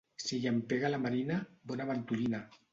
[0.21, 1.39] Si llampega a la marina,
[1.73, 2.45] bona ventolina.